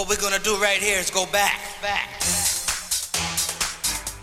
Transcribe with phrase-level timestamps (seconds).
[0.00, 2.08] What we're gonna do right here is go back, back.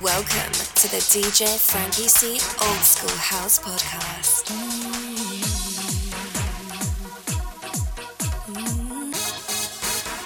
[0.02, 4.48] Welcome to the DJ Frankie C Old School House Podcast.
[4.48, 5.24] Mm.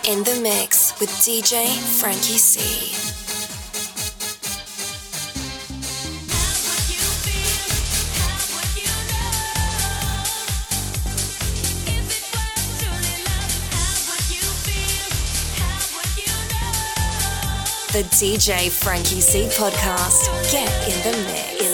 [0.10, 1.68] In the mix with DJ
[2.00, 3.11] Frankie C.
[17.92, 20.32] The DJ Frankie C podcast.
[20.50, 21.71] Get in the mix.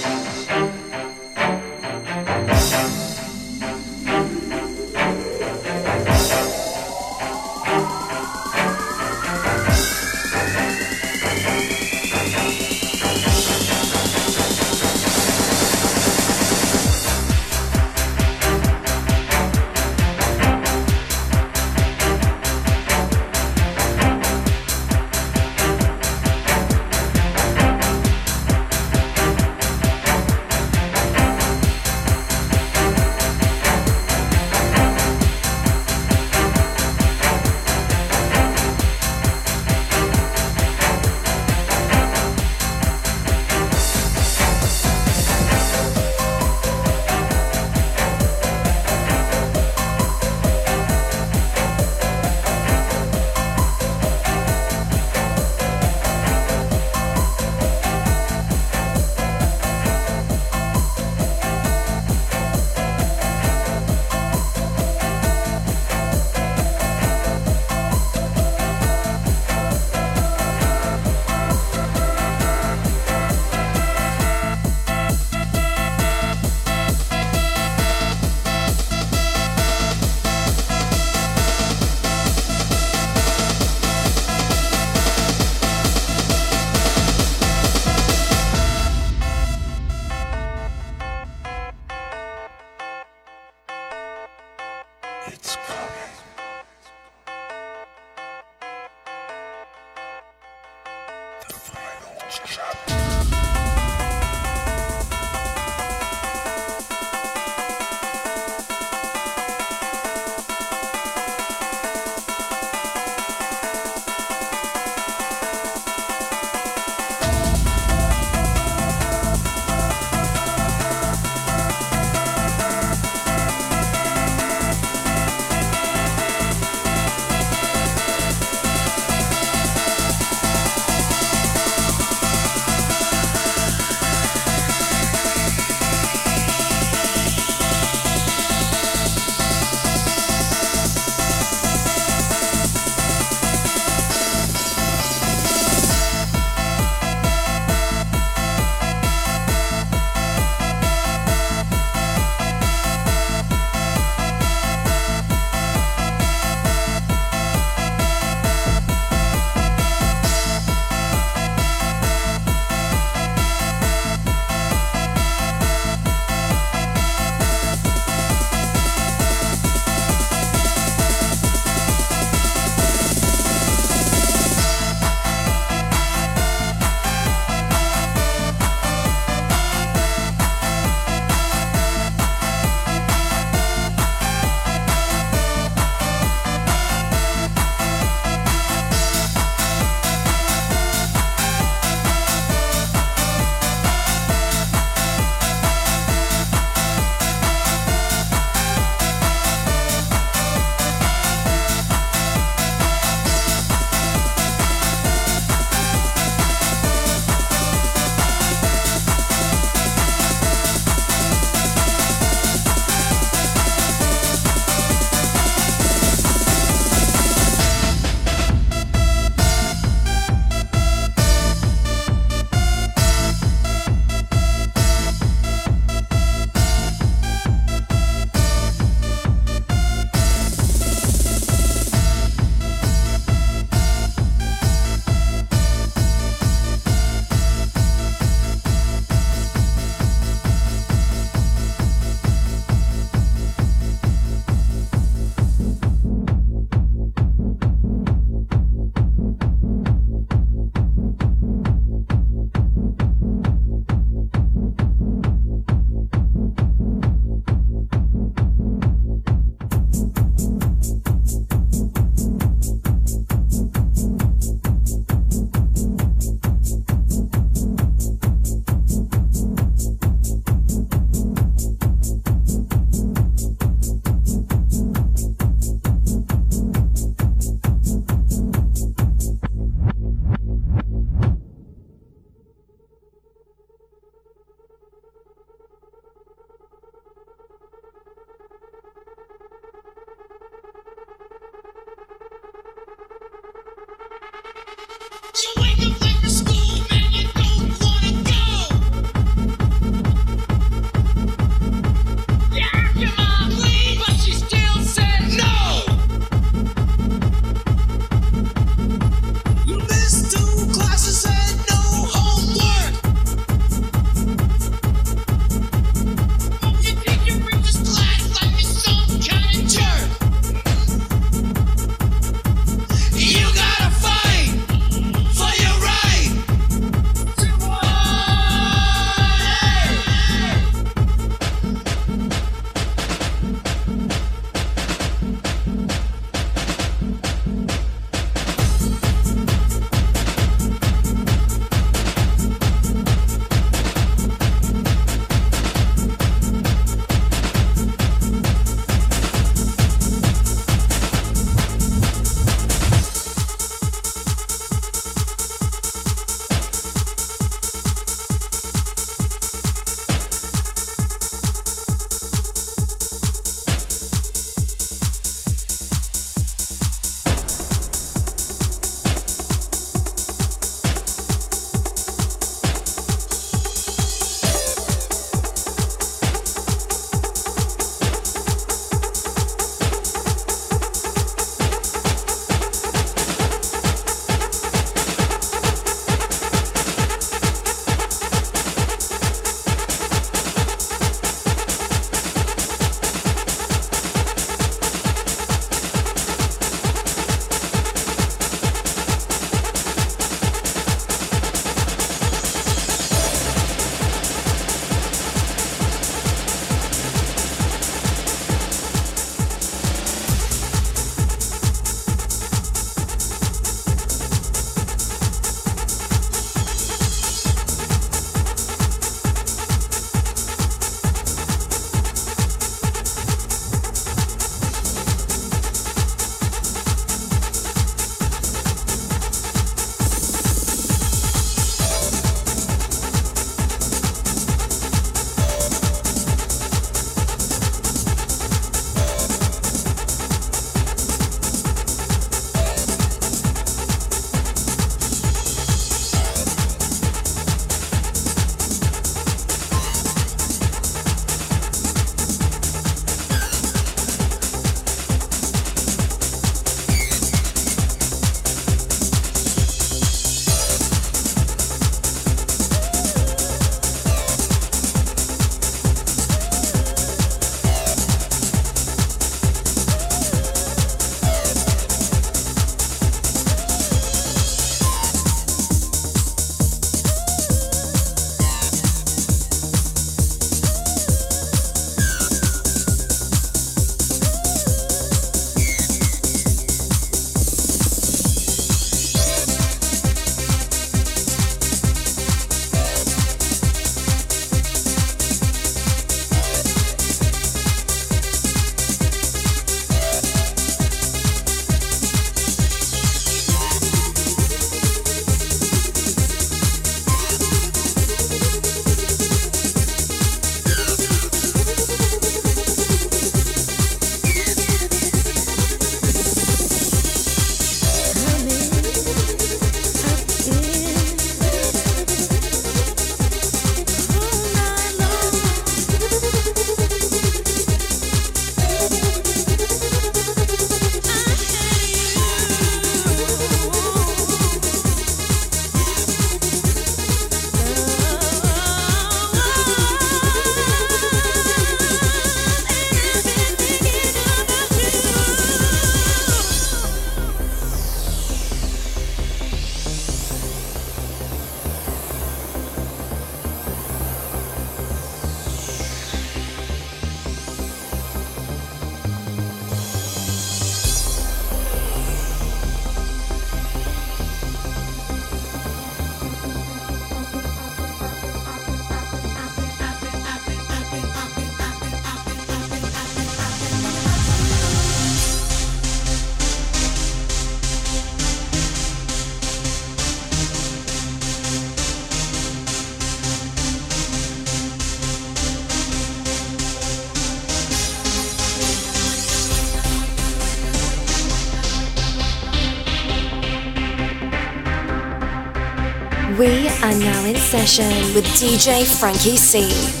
[596.83, 600.00] Are now in session with DJ Frankie C.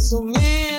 [0.00, 0.69] So me.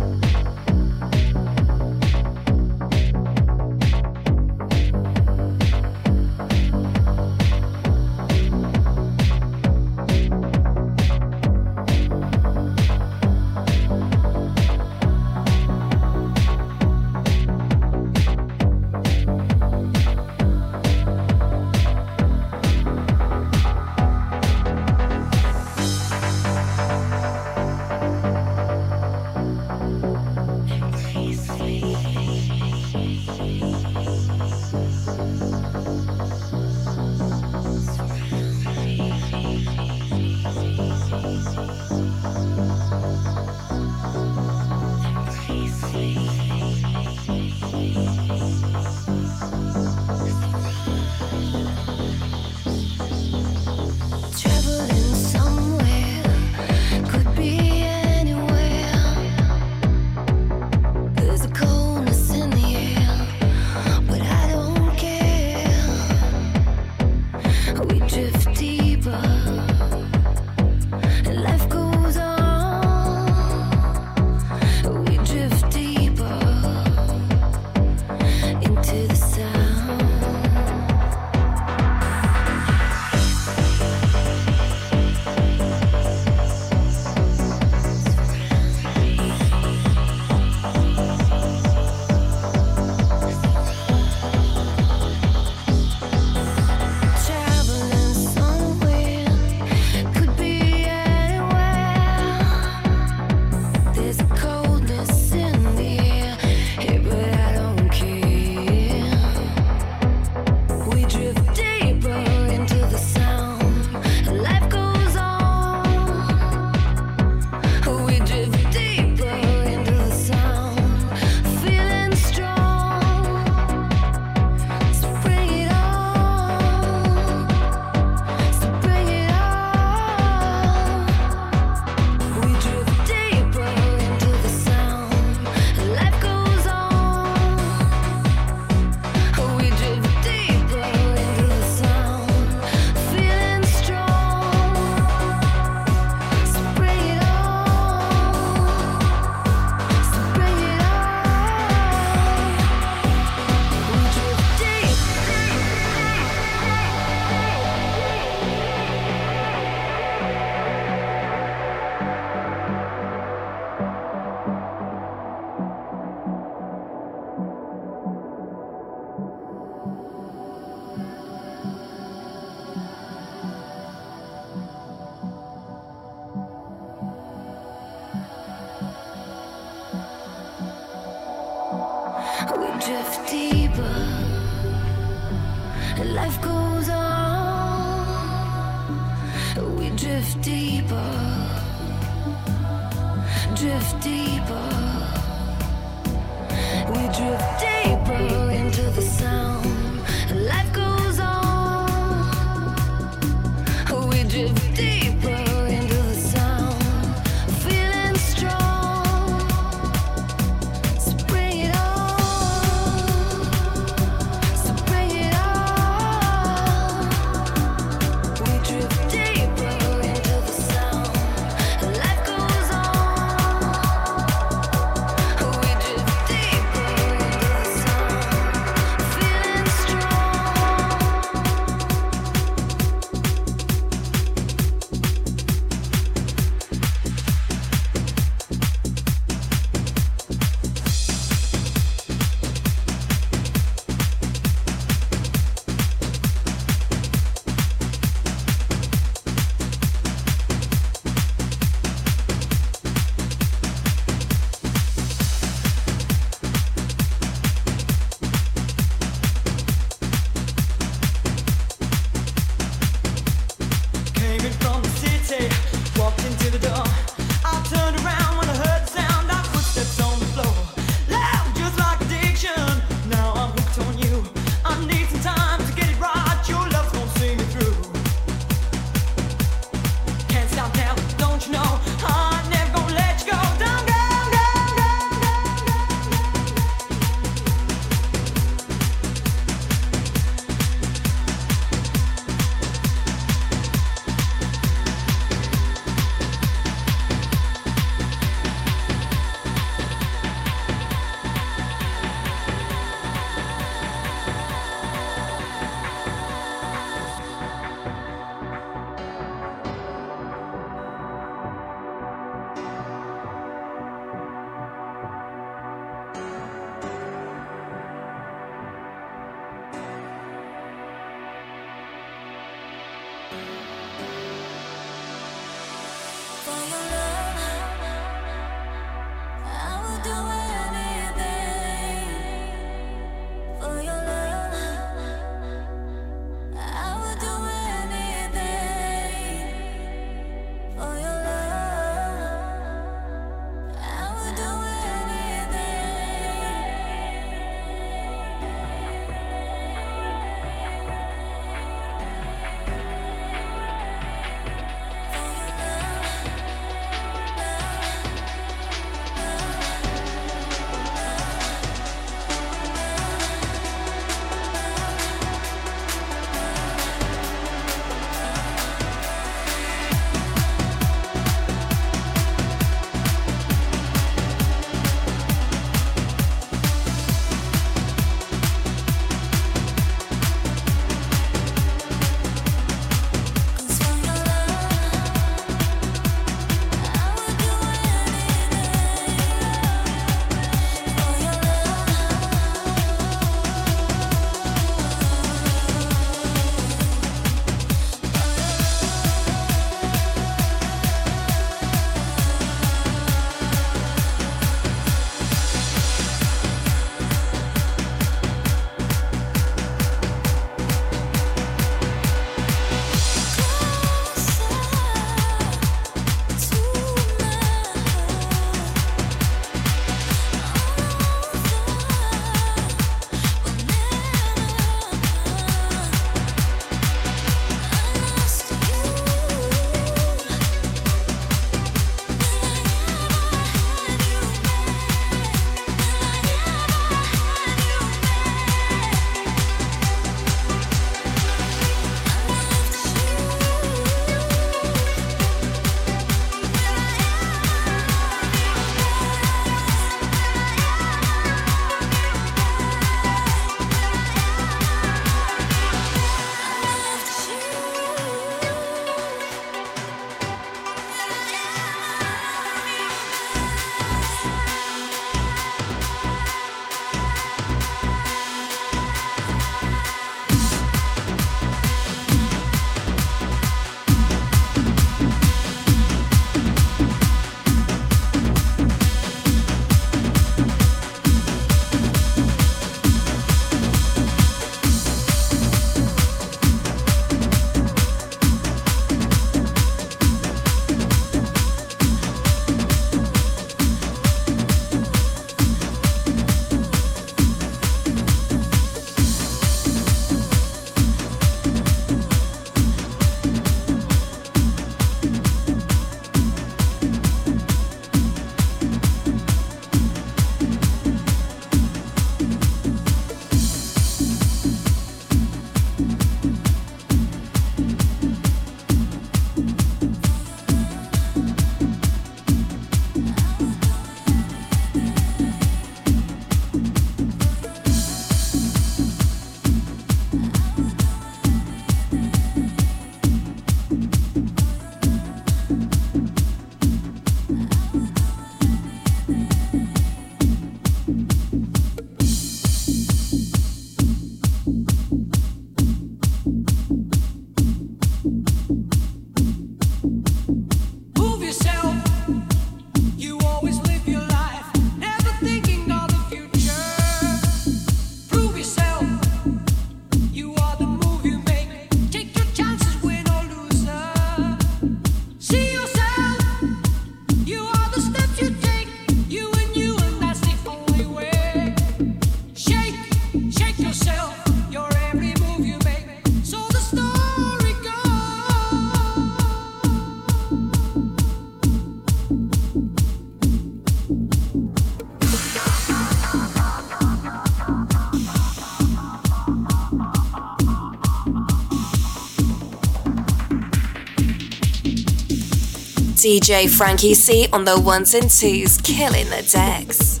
[596.00, 600.00] DJ Frankie C on the ones and twos, killing the decks.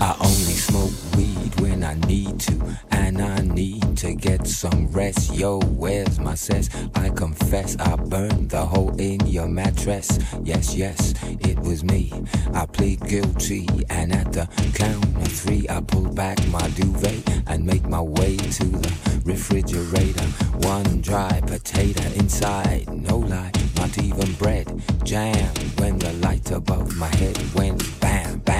[0.00, 5.34] I only smoke weed when I need to, and I need to get some rest.
[5.34, 6.70] Yo, where's my cess?
[6.94, 10.18] I confess I burned the hole in your mattress.
[10.42, 12.10] Yes, yes, it was me.
[12.54, 17.66] I plead guilty, and at the count of three, I pull back my duvet and
[17.66, 20.24] make my way to the refrigerator.
[20.66, 24.66] One dry potato inside, no lie, not even bread.
[25.04, 28.57] Jam when the light above my head went bam, bam.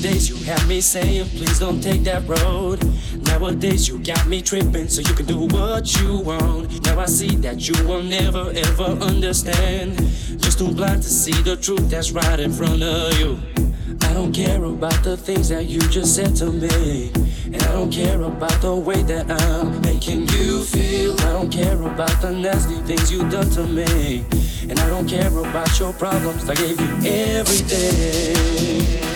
[0.00, 2.82] Nowadays you have me saying, please don't take that road.
[3.26, 6.82] Nowadays you got me tripping, so you can do what you want.
[6.86, 9.98] Now I see that you will never ever understand.
[10.40, 13.38] Just too blind to see the truth that's right in front of you.
[14.00, 17.12] I don't care about the things that you just said to me.
[17.52, 21.12] And I don't care about the way that I'm making you feel.
[21.28, 24.24] I don't care about the nasty things you done to me.
[24.62, 26.48] And I don't care about your problems.
[26.48, 26.88] I gave you
[27.36, 29.09] everything.